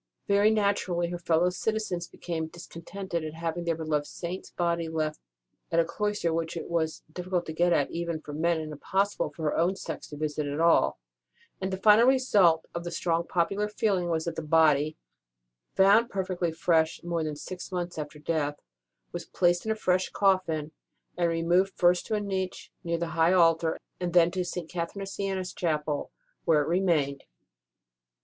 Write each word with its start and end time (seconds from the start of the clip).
Very 0.27 0.49
naturally 0.49 1.11
her 1.11 1.19
fellow 1.19 1.51
citizens 1.51 2.07
became 2.07 2.49
discon 2.49 2.81
tented 2.83 3.23
at 3.23 3.35
having 3.35 3.65
their 3.65 3.75
beloved 3.75 4.07
Saint 4.07 4.47
s 4.47 4.49
body 4.49 4.89
left 4.89 5.19
within 5.69 5.85
a 5.85 5.87
cloister 5.87 6.33
which 6.33 6.57
it 6.57 6.67
was 6.67 7.03
difficult 7.13 7.45
to 7.45 7.53
get 7.53 7.71
at 7.71 7.91
even 7.91 8.19
for 8.19 8.33
men, 8.33 8.59
and 8.59 8.71
impossible 8.71 9.29
for 9.29 9.43
her 9.43 9.55
own 9.55 9.75
sex 9.75 10.07
to 10.07 10.17
visit 10.17 10.47
at 10.47 10.59
all; 10.59 10.97
and 11.61 11.71
the 11.71 11.77
final 11.77 12.07
result 12.07 12.65
of 12.73 12.83
the 12.83 12.89
strong 12.89 13.27
popular 13.27 13.69
feeling 13.69 14.09
was 14.09 14.25
that 14.25 14.35
the 14.35 14.41
body 14.41 14.97
(found 15.75 16.09
perfectly 16.09 16.51
fresh 16.51 17.03
more 17.03 17.23
than 17.23 17.35
six 17.35 17.71
months 17.71 17.99
after 17.99 18.17
death) 18.17 18.59
was 19.11 19.25
placed 19.27 19.67
in 19.67 19.71
a 19.71 19.75
fresh 19.75 20.09
coffin, 20.09 20.71
and 21.15 21.29
removed 21.29 21.75
first 21.77 22.07
to 22.07 22.15
a 22.15 22.19
niche 22.19 22.71
near 22.83 22.97
the 22.97 23.09
high 23.09 23.33
altar, 23.33 23.77
and 23.99 24.13
then 24.13 24.31
to 24.31 24.43
St. 24.43 24.67
Catherine 24.67 25.03
of 25.03 25.09
Siena 25.09 25.41
s 25.41 25.53
Chapel, 25.53 26.09
where 26.45 26.63
it 26.63 26.67
remained. 26.67 27.25